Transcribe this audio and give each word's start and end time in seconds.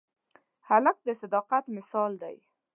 هلک 0.67 0.97
د 1.05 1.07
صداقت 1.21 1.63
مثال 1.77 2.11
دی. 2.21 2.35